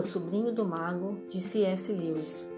[0.00, 1.92] O Sobrinho do Mago, de C.S.
[1.92, 2.48] Lewis.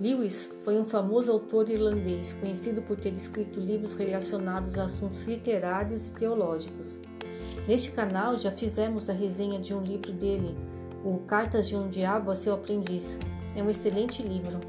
[0.00, 6.06] Lewis foi um famoso autor irlandês, conhecido por ter escrito livros relacionados a assuntos literários
[6.06, 7.00] e teológicos.
[7.66, 10.56] Neste canal já fizemos a resenha de um livro dele,
[11.04, 13.18] o Cartas de um Diabo a seu Aprendiz.
[13.56, 14.60] É um excelente livro.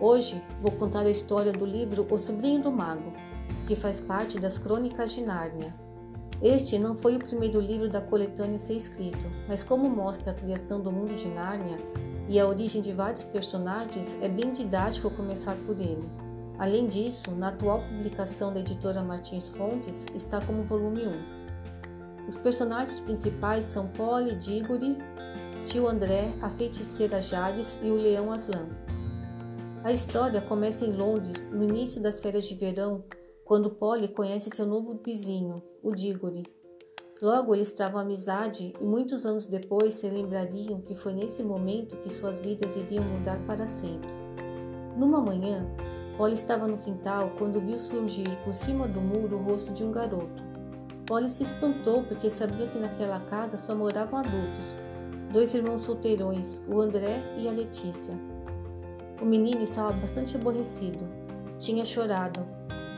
[0.00, 3.12] Hoje vou contar a história do livro O Sobrinho do Mago,
[3.66, 5.74] que faz parte das Crônicas de Nárnia.
[6.40, 10.34] Este não foi o primeiro livro da coletânea a ser escrito, mas como mostra a
[10.34, 11.78] criação do mundo de Nárnia
[12.28, 16.08] e a origem de vários personagens, é bem didático começar por ele.
[16.56, 22.28] Além disso, na atual publicação da editora Martins Fontes, está como volume 1.
[22.28, 24.96] Os personagens principais são Polly Diggory,
[25.64, 28.68] tio André, a feiticeira Jades e o leão Aslan.
[29.82, 33.02] A história começa em Londres, no início das férias de verão,
[33.48, 36.44] quando Polly conhece seu novo vizinho, o Diggory.
[37.22, 42.12] Logo eles travam amizade e muitos anos depois se lembrariam que foi nesse momento que
[42.12, 44.10] suas vidas iriam mudar para sempre.
[44.98, 45.66] Numa manhã,
[46.18, 49.92] Polly estava no quintal quando viu surgir por cima do muro o rosto de um
[49.92, 50.42] garoto.
[51.06, 54.76] Polly se espantou porque sabia que naquela casa só moravam adultos,
[55.32, 58.14] dois irmãos solteirões, o André e a Letícia.
[59.22, 61.08] O menino estava bastante aborrecido.
[61.58, 62.46] Tinha chorado,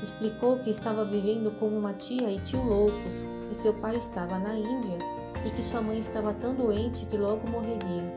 [0.02, 4.54] Explicou que estava vivendo com uma tia e tio loucos, que seu pai estava na
[4.54, 4.98] Índia
[5.44, 8.14] e que sua mãe estava tão doente que logo morreria.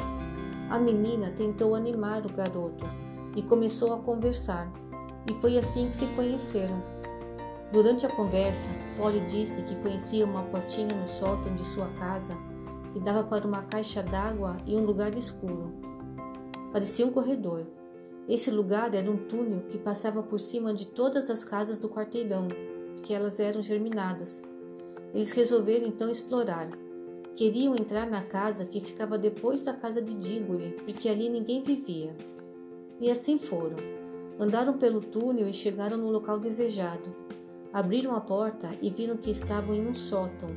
[0.70, 2.86] A menina tentou animar o garoto
[3.36, 4.72] e começou a conversar,
[5.30, 6.81] e foi assim que se conheceram.
[7.72, 12.38] Durante a conversa, Polly disse que conhecia uma portinha no sótão de sua casa
[12.94, 15.73] que dava para uma caixa d'água e um lugar escuro.
[16.72, 17.66] Parecia um corredor.
[18.27, 22.47] Esse lugar era um túnel que passava por cima de todas as casas do quarteirão,
[23.02, 24.41] que elas eram germinadas.
[25.13, 26.69] Eles resolveram então explorar.
[27.35, 32.16] Queriam entrar na casa que ficava depois da casa de Diggory, porque ali ninguém vivia.
[33.01, 33.75] E assim foram.
[34.39, 37.13] Andaram pelo túnel e chegaram no local desejado.
[37.73, 40.50] Abriram a porta e viram que estavam em um sótão,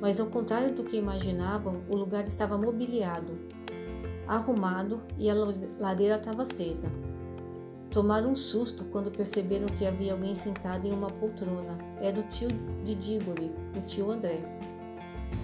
[0.00, 3.38] mas ao contrário do que imaginavam, o lugar estava mobiliado,
[4.26, 5.34] arrumado e a
[5.78, 6.88] lareira estava acesa.
[7.90, 11.76] Tomaram um susto quando perceberam que havia alguém sentado em uma poltrona.
[12.00, 12.48] Era o tio
[12.84, 14.40] de Diggory, o tio André.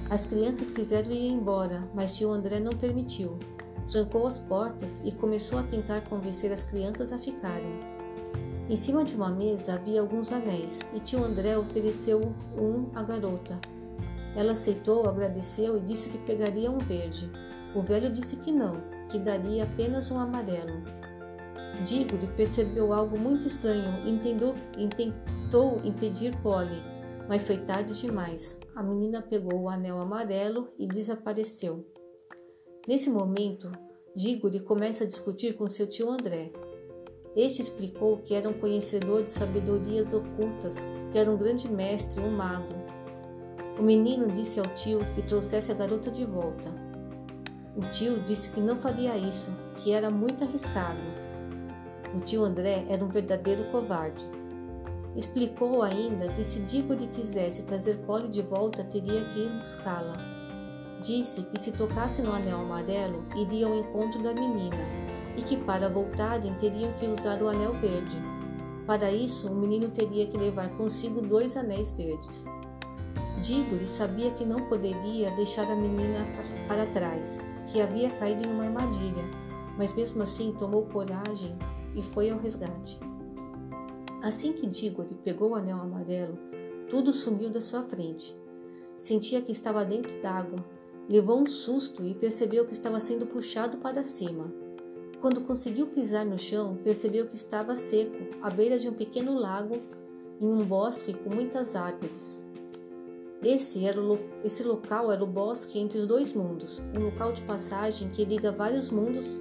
[0.09, 3.37] As crianças quiseram ir embora, mas tio André não permitiu.
[3.91, 7.81] Trancou as portas e começou a tentar convencer as crianças a ficarem.
[8.69, 13.59] Em cima de uma mesa havia alguns anéis e tio André ofereceu um à garota.
[14.37, 17.29] Ela aceitou, agradeceu e disse que pegaria um verde.
[17.75, 18.73] O velho disse que não,
[19.09, 21.06] que daria apenas um amarelo.
[21.85, 26.83] Diggory percebeu algo muito estranho e tentou, impedir Polly,
[27.29, 28.59] mas foi tarde demais.
[28.75, 31.87] A menina pegou o anel amarelo e desapareceu.
[32.89, 33.71] Nesse momento,
[34.15, 36.51] Diggory começa a discutir com seu tio André.
[37.37, 42.31] Este explicou que era um conhecedor de sabedorias ocultas, que era um grande mestre, um
[42.31, 42.75] mago.
[43.79, 46.73] O menino disse ao tio que trouxesse a garota de volta.
[47.77, 51.26] O tio disse que não faria isso, que era muito arriscado
[52.15, 54.25] o tio André era um verdadeiro covarde.
[55.17, 60.15] Explicou ainda que se Diggory quisesse trazer Polly de volta, teria que ir buscá-la.
[61.03, 64.77] Disse que se tocasse no anel amarelo, iria ao encontro da menina
[65.37, 68.17] e que para voltarem teriam que usar o anel verde.
[68.87, 72.47] Para isso, o menino teria que levar consigo dois anéis verdes.
[73.43, 76.27] Diggory sabia que não poderia deixar a menina
[76.69, 77.39] para trás,
[77.71, 79.25] que havia caído em uma armadilha,
[79.77, 81.57] mas mesmo assim tomou coragem
[81.97, 83.01] e foi ao resgate.
[84.23, 86.39] Assim que Diggory pegou o anel amarelo,
[86.89, 88.37] tudo sumiu da sua frente.
[88.97, 90.65] Sentia que estava dentro d'água,
[91.09, 94.53] levou um susto e percebeu que estava sendo puxado para cima.
[95.21, 99.77] Quando conseguiu pisar no chão, percebeu que estava seco, à beira de um pequeno lago,
[100.41, 102.43] em um bosque com muitas árvores.
[103.43, 107.43] Esse, era o, esse local era o bosque entre os dois mundos, um local de
[107.43, 109.41] passagem que liga vários mundos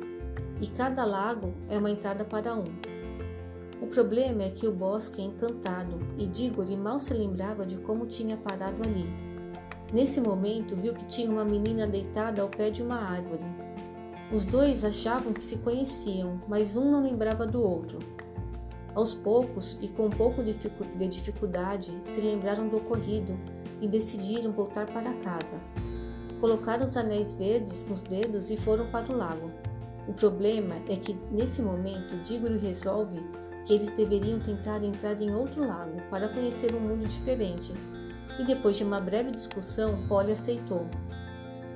[0.61, 2.65] e cada lago é uma entrada para um.
[3.81, 8.05] O problema é que o bosque é encantado e Diggory mal se lembrava de como
[8.05, 9.05] tinha parado ali.
[9.93, 13.45] Nesse momento, viu que tinha uma menina deitada ao pé de uma árvore.
[14.33, 17.99] Os dois achavam que se conheciam, mas um não lembrava do outro.
[18.95, 23.37] Aos poucos, e com um pouco de dificuldade, se lembraram do ocorrido
[23.81, 25.59] e decidiram voltar para casa.
[26.39, 29.51] Colocaram os anéis verdes nos dedos e foram para o lago.
[30.07, 33.19] O problema é que, nesse momento, Diggory resolve
[33.65, 37.73] que eles deveriam tentar entrar em outro lago para conhecer um mundo diferente,
[38.39, 40.87] e depois de uma breve discussão, Polly aceitou.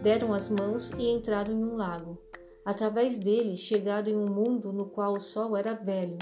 [0.03, 2.17] Deram as mãos e entraram em um lago.
[2.63, 6.19] Através dele chegaram em um mundo no qual o sol era velho.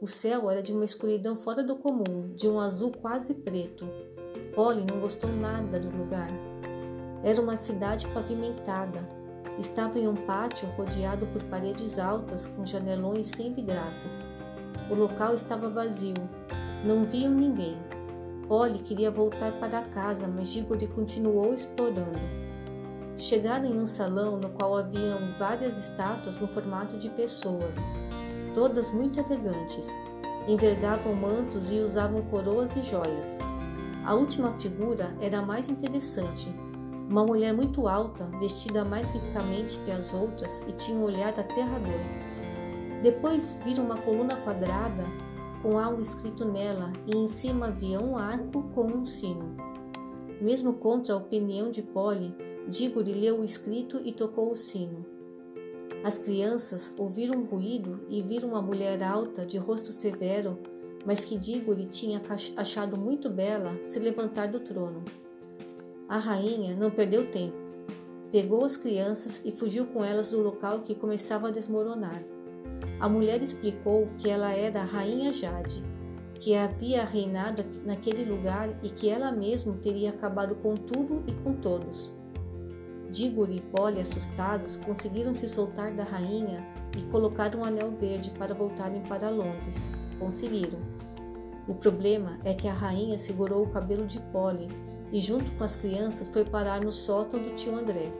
[0.00, 3.86] O céu era de uma escuridão fora do comum, de um azul quase preto.
[4.54, 6.28] Polly não gostou nada do lugar.
[7.24, 9.08] Era uma cidade pavimentada.
[9.58, 14.26] Estava em um pátio rodeado por paredes altas com janelões sem vidraças.
[14.90, 16.14] O local estava vazio.
[16.84, 17.76] Não viam ninguém.
[18.48, 22.18] Polly queria voltar para casa, mas Diggory continuou explorando.
[23.16, 27.78] Chegaram em um salão no qual haviam várias estátuas no formato de pessoas,
[28.54, 29.88] todas muito elegantes.
[30.48, 33.38] Envergavam mantos e usavam coroas e joias.
[34.04, 36.52] A última figura era a mais interessante.
[37.12, 42.00] Uma mulher muito alta, vestida mais ricamente que as outras e tinha um olhar aterrador.
[43.02, 45.04] Depois viram uma coluna quadrada
[45.60, 49.54] com algo escrito nela e em cima havia um arco com um sino.
[50.40, 52.34] Mesmo contra a opinião de Polly,
[52.66, 55.04] Diggory leu o escrito e tocou o sino.
[56.02, 60.58] As crianças ouviram um ruído e viram uma mulher alta, de rosto severo,
[61.04, 62.22] mas que Diggory tinha
[62.56, 65.04] achado muito bela, se levantar do trono.
[66.08, 67.56] A rainha não perdeu tempo.
[68.30, 72.22] Pegou as crianças e fugiu com elas do local que começava a desmoronar.
[73.00, 75.84] A mulher explicou que ela era a rainha Jade,
[76.34, 81.54] que havia reinado naquele lugar e que ela mesma teria acabado com tudo e com
[81.54, 82.12] todos.
[83.10, 86.66] Diggory e Polly, assustados, conseguiram se soltar da rainha
[86.96, 89.92] e colocar um anel verde para voltarem para Londres.
[90.18, 90.78] Conseguiram.
[91.68, 94.68] O problema é que a rainha segurou o cabelo de Polly
[95.12, 98.10] e, junto com as crianças, foi parar no sótão do tio André.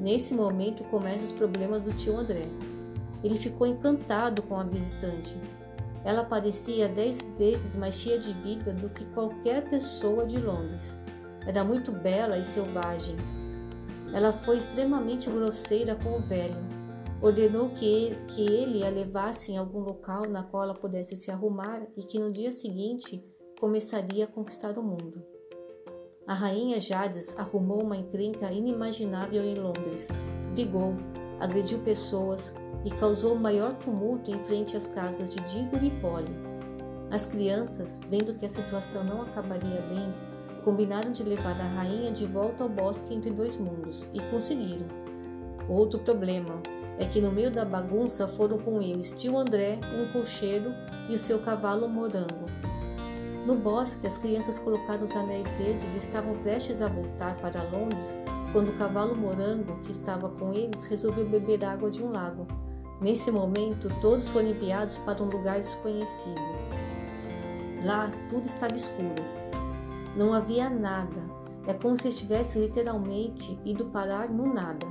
[0.00, 2.48] Nesse momento começam os problemas do tio André.
[3.22, 5.36] Ele ficou encantado com a visitante.
[6.04, 10.96] Ela parecia dez vezes mais cheia de vida do que qualquer pessoa de Londres.
[11.44, 13.16] Era muito bela e selvagem,
[14.12, 16.56] ela foi extremamente grosseira com o velho.
[17.20, 21.86] Ordenou que, que ele a levasse em algum local na qual ela pudesse se arrumar
[21.96, 23.24] e que no dia seguinte
[23.60, 25.22] começaria a conquistar o mundo.
[26.28, 30.08] A rainha Jades arrumou uma encrenca inimaginável em Londres.
[30.52, 30.94] Brigou,
[31.40, 32.54] agrediu pessoas
[32.84, 36.30] e causou o maior tumulto em frente às casas de Diggory e Polly.
[37.10, 40.12] As crianças, vendo que a situação não acabaria bem,
[40.66, 44.86] combinaram de levar a rainha de volta ao bosque entre dois mundos e conseguiram.
[45.66, 46.60] Outro problema
[46.98, 50.74] é que no meio da bagunça foram com eles tio André, um cocheiro
[51.08, 52.44] e o seu cavalo morango.
[53.48, 58.18] No bosque, as crianças colocaram os anéis verdes e estavam prestes a voltar para Londres
[58.52, 62.46] quando o cavalo morango, que estava com eles, resolveu beber água de um lago.
[63.00, 66.40] Nesse momento, todos foram enviados para um lugar desconhecido.
[67.84, 69.38] Lá, tudo estava escuro
[70.18, 71.22] não havia nada.
[71.66, 74.86] É como se estivesse literalmente ido parar no nada.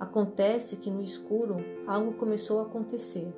[0.00, 3.32] Acontece que no escuro algo começou a acontecer.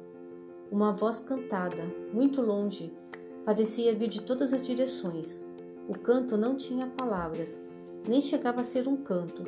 [0.71, 1.85] Uma voz cantada,
[2.15, 2.97] muito longe,
[3.45, 5.45] parecia vir de todas as direções.
[5.89, 7.61] O canto não tinha palavras,
[8.07, 9.45] nem chegava a ser um canto.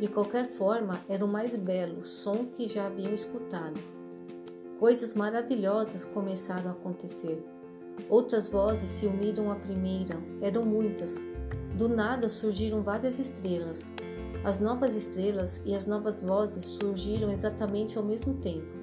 [0.00, 3.80] De qualquer forma, era o mais belo som que já haviam escutado.
[4.78, 7.42] Coisas maravilhosas começaram a acontecer.
[8.08, 11.22] Outras vozes se uniram à primeira, eram muitas.
[11.76, 13.92] Do nada surgiram várias estrelas.
[14.44, 18.77] As novas estrelas e as novas vozes surgiram exatamente ao mesmo tempo.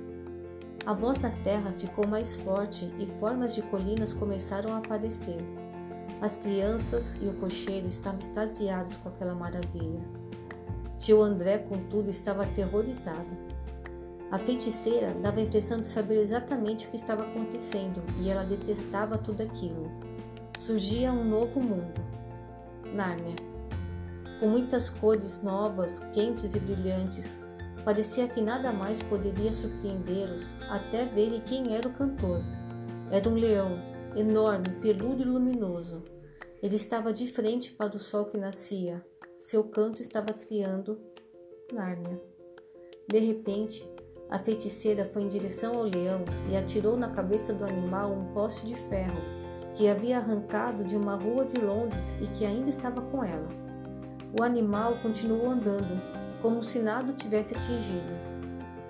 [0.85, 5.37] A voz da terra ficou mais forte e formas de colinas começaram a aparecer.
[6.21, 9.99] As crianças e o cocheiro estavam extasiados com aquela maravilha.
[10.99, 13.27] Tio André, contudo, estava aterrorizado.
[14.29, 19.17] A feiticeira dava a impressão de saber exatamente o que estava acontecendo e ela detestava
[19.17, 19.91] tudo aquilo.
[20.55, 21.99] Surgia um novo mundo.
[22.93, 23.35] Nárnia.
[24.39, 27.39] Com muitas cores novas, quentes e brilhantes,
[27.85, 32.41] parecia que nada mais poderia surpreendê-los até verem quem era o cantor.
[33.11, 33.79] Era um leão,
[34.15, 36.03] enorme, peludo e luminoso.
[36.63, 39.05] Ele estava de frente para o sol que nascia.
[39.39, 40.99] Seu canto estava criando
[41.71, 42.19] Nárnia.
[43.07, 43.87] De repente,
[44.31, 48.65] a feiticeira foi em direção ao leão e atirou na cabeça do animal um poste
[48.65, 49.21] de ferro
[49.75, 53.47] que havia arrancado de uma rua de Londres e que ainda estava com ela.
[54.39, 56.01] O animal continuou andando,
[56.45, 58.05] como se nada tivesse atingido.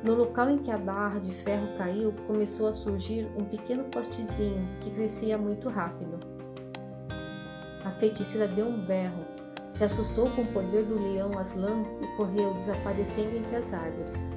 [0.03, 4.67] No local em que a barra de ferro caiu, começou a surgir um pequeno postezinho
[4.81, 6.19] que crescia muito rápido.
[7.85, 9.23] A feiticeira deu um berro,
[9.71, 14.33] se assustou com o poder do leão Aslan e correu, desaparecendo entre as árvores.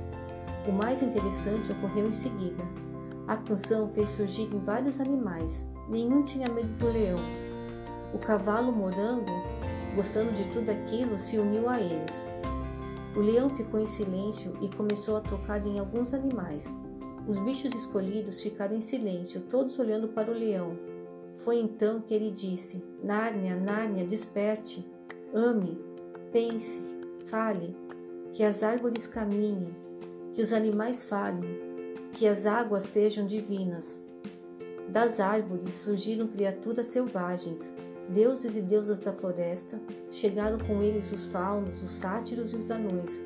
[0.69, 2.63] O mais interessante ocorreu em seguida.
[3.27, 7.19] A canção fez surgir vários animais, nenhum tinha medo do leão.
[8.15, 9.43] O cavalo morango,
[9.97, 12.25] gostando de tudo aquilo, se uniu a eles.
[13.17, 16.79] O leão ficou em silêncio e começou a tocar em alguns animais.
[17.27, 20.79] Os bichos escolhidos ficaram em silêncio, todos olhando para o leão.
[21.37, 24.87] Foi então que ele disse: Nárnia, Nárnia, desperte,
[25.35, 25.79] ame,
[26.33, 26.97] pense,
[27.27, 27.77] fale,
[28.33, 29.75] que as árvores caminhem,
[30.33, 31.45] que os animais falem,
[32.13, 34.03] que as águas sejam divinas.
[34.89, 37.75] Das árvores surgiram criaturas selvagens,
[38.09, 43.25] deuses e deusas da floresta, chegaram com eles os faunos, os sátiros e os anões.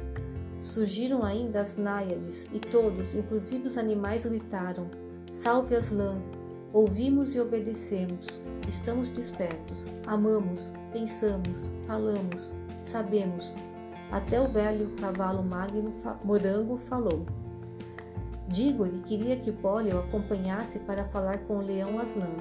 [0.61, 4.91] Surgiram ainda as náiades, e todos, inclusive os animais, gritaram:
[5.29, 6.21] Salve Aslan!
[6.73, 13.55] Ouvimos e obedecemos, estamos despertos, amamos, pensamos, falamos, sabemos.
[14.11, 15.93] Até o velho cavalo magno
[16.25, 17.27] morango falou.
[18.49, 22.37] Digo-lhe queria que Polly o acompanhasse para falar com o leão Aslan.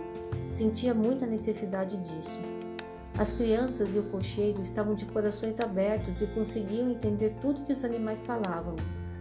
[0.51, 2.38] Sentia muita necessidade disso.
[3.17, 7.86] As crianças e o cocheiro estavam de corações abertos e conseguiam entender tudo que os
[7.86, 8.75] animais falavam.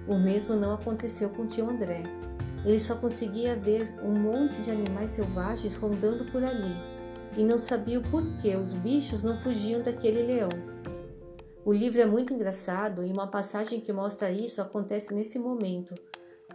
[0.08, 2.02] O mesmo não aconteceu com o tio André.
[2.64, 6.74] Ele só conseguia ver um monte de animais selvagens rondando por ali
[7.36, 10.50] e não sabia o porquê os bichos não fugiam daquele leão.
[11.64, 15.94] O livro é muito engraçado e uma passagem que mostra isso acontece nesse momento,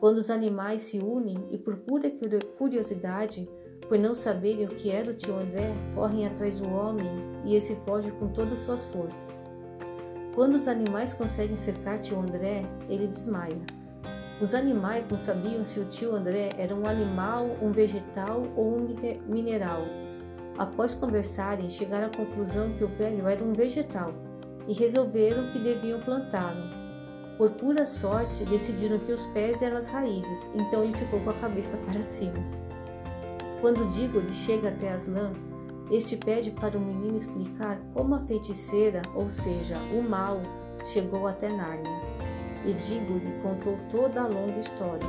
[0.01, 2.12] quando os animais se unem e, por pura
[2.58, 3.48] curiosidade,
[3.88, 7.08] por não saberem o que era o tio André, correm atrás do homem
[7.46, 9.46] e esse foge com todas suas forças.
[10.34, 13.62] Quando os animais conseguem cercar tio André, ele desmaia.
[14.42, 18.88] Os animais não sabiam se o tio André era um animal, um vegetal ou um
[19.27, 19.82] mineral.
[20.58, 24.13] Após conversarem, chegaram à conclusão que o velho era um vegetal
[24.68, 26.86] e resolveram que deviam plantá-lo.
[27.38, 31.39] Por pura sorte, decidiram que os pés eram as raízes, então ele ficou com a
[31.39, 32.64] cabeça para cima.
[33.62, 35.34] Quando Diggory chega até Aslan,
[35.92, 40.42] este pede para o menino explicar como a feiticeira, ou seja, o mal,
[40.84, 42.02] chegou até Nárnia.
[42.66, 45.08] E Diggory contou toda a longa história.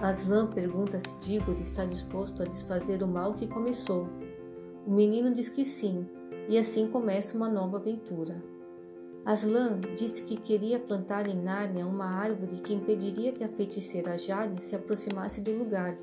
[0.00, 4.08] Aslan pergunta se Diggory está disposto a desfazer o mal que começou.
[4.86, 6.06] O menino diz que sim,
[6.48, 8.42] e assim começa uma nova aventura.
[9.24, 14.60] Aslan disse que queria plantar em Nárnia uma árvore que impediria que a feiticeira Jade
[14.60, 15.96] se aproximasse do lugar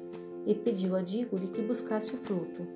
[0.50, 2.68] e pediu a Diggory que buscasse o fruto.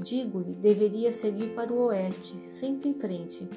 [0.00, 3.48] Diggory deveria seguir para o oeste, sempre em frente.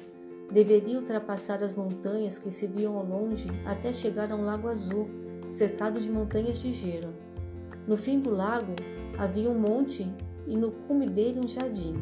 [0.52, 5.10] Deveria ultrapassar as montanhas que se viam ao longe até chegar a um lago azul,
[5.48, 7.12] cercado de montanhas de gelo.
[7.88, 8.76] No fim do lago
[9.18, 10.08] havia um monte
[10.46, 11.94] e no cume dele um jardim.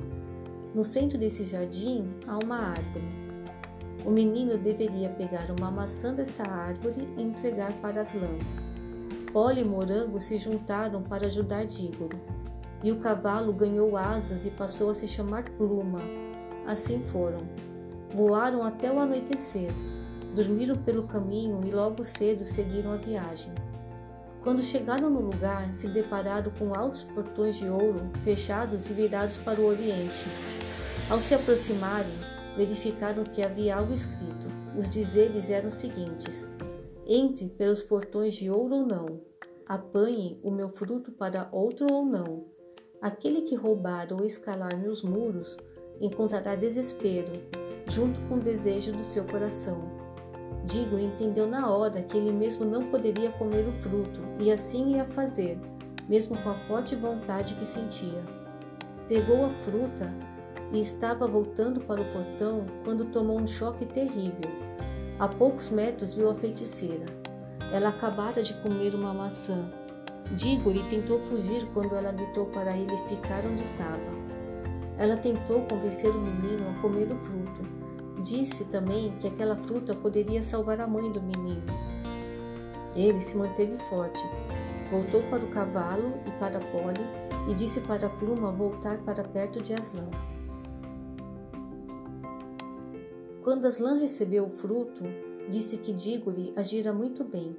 [0.74, 3.08] No centro desse jardim há uma árvore.
[4.04, 8.63] O menino deveria pegar uma maçã dessa árvore e entregar para Aslan.
[9.34, 12.20] Polly e Morango se juntaram para ajudar Dígoro,
[12.84, 15.98] e o cavalo ganhou asas e passou a se chamar Pluma.
[16.64, 17.40] Assim foram.
[18.14, 19.72] Voaram até o anoitecer,
[20.36, 23.52] dormiram pelo caminho e logo cedo seguiram a viagem.
[24.40, 29.60] Quando chegaram no lugar, se depararam com altos portões de ouro fechados e virados para
[29.60, 30.28] o oriente.
[31.10, 32.14] Ao se aproximarem,
[32.56, 34.46] verificaram que havia algo escrito.
[34.78, 36.48] Os dizeres eram os seguintes:
[37.06, 39.20] Entre pelos portões de ouro ou não,
[39.66, 42.46] apanhe o meu fruto para outro ou não.
[43.02, 45.58] Aquele que roubar ou escalar meus muros
[46.00, 47.30] encontrará desespero,
[47.86, 49.82] junto com o desejo do seu coração.
[50.64, 55.04] Digo entendeu na hora que ele mesmo não poderia comer o fruto, e assim ia
[55.04, 55.58] fazer,
[56.08, 58.24] mesmo com a forte vontade que sentia.
[59.08, 60.10] Pegou a fruta
[60.72, 64.63] e estava voltando para o portão quando tomou um choque terrível.
[65.18, 67.06] A poucos metros viu a feiticeira.
[67.72, 69.70] Ela acabara de comer uma maçã.
[70.32, 74.24] Digo-lhe tentou fugir quando ela gritou para ele ficar onde estava.
[74.98, 77.62] Ela tentou convencer o menino a comer o fruto.
[78.24, 81.62] Disse também que aquela fruta poderia salvar a mãe do menino.
[82.96, 84.22] Ele se manteve forte.
[84.90, 87.06] Voltou para o cavalo e para Polly
[87.48, 90.10] e disse para a pluma voltar para perto de Aslan.
[93.44, 95.04] Quando Aslan recebeu o fruto,
[95.50, 97.54] disse que Diggory agira muito bem,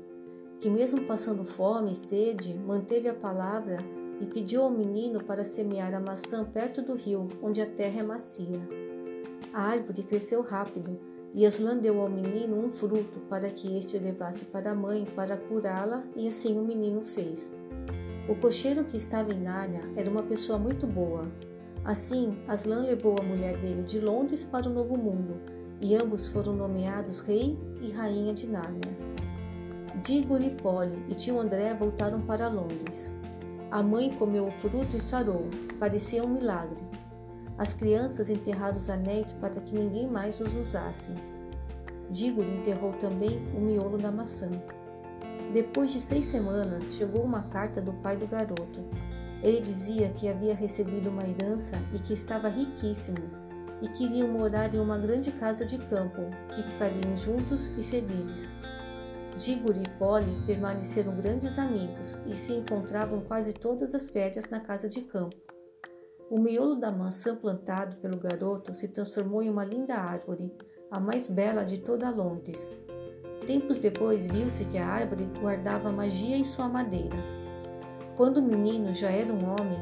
[0.59, 3.77] que mesmo passando fome e sede, manteve a palavra
[4.19, 8.03] e pediu ao menino para semear a maçã perto do rio, onde a terra é
[8.03, 8.59] macia.
[9.53, 10.99] A árvore cresceu rápido
[11.35, 15.05] e Aslan deu ao menino um fruto para que este o levasse para a mãe
[15.15, 17.55] para curá-la, e assim o menino fez.
[18.27, 21.31] O cocheiro que estava em Nárnia era uma pessoa muito boa.
[21.83, 26.53] Assim, Aslan levou a mulher dele de Londres para o Novo Mundo e ambos foram
[26.53, 28.95] nomeados rei e rainha de Nárnia.
[30.03, 33.11] Diggory, Polly e tio André voltaram para Londres.
[33.71, 35.47] A mãe comeu o fruto e sarou,
[35.79, 36.83] parecia um milagre.
[37.57, 41.11] As crianças enterraram os anéis para que ninguém mais os usasse.
[42.09, 44.51] Diggory enterrou também o miolo da maçã.
[45.53, 48.81] Depois de seis semanas, chegou uma carta do pai do garoto.
[49.41, 53.44] Ele dizia que havia recebido uma herança e que estava riquíssimo
[53.81, 56.21] e queriam morar em uma grande casa de campo,
[56.53, 58.55] que ficariam juntos e felizes.
[59.37, 64.87] Diggory e Polly permaneceram grandes amigos e se encontravam quase todas as férias na casa
[64.87, 65.35] de campo.
[66.29, 70.51] O miolo da maçã plantado pelo garoto se transformou em uma linda árvore,
[70.89, 72.73] a mais bela de toda Londres.
[73.45, 77.17] Tempos depois viu-se que a árvore guardava magia em sua madeira.
[78.17, 79.77] Quando o menino já era um homem,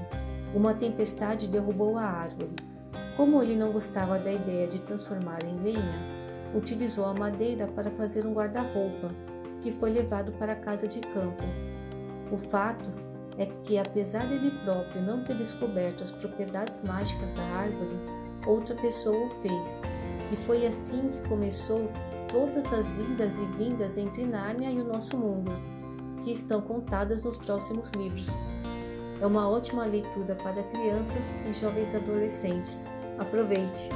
[0.53, 2.55] uma tempestade derrubou a árvore.
[3.15, 6.23] Como ele não gostava da ideia de transformar em lenha,
[6.55, 9.11] utilizou a madeira para fazer um guarda-roupa,
[9.61, 11.43] que foi levado para a casa de campo.
[12.31, 12.91] O fato
[13.37, 17.97] é que, apesar dele próprio não ter descoberto as propriedades mágicas da árvore,
[18.45, 19.83] outra pessoa o fez,
[20.31, 21.89] e foi assim que começou
[22.29, 25.51] todas as indas e vindas entre Nárnia e o nosso mundo,
[26.23, 28.29] que estão contadas nos próximos livros.
[29.21, 32.89] É uma ótima leitura para crianças e jovens adolescentes.
[33.19, 33.89] Aproveite!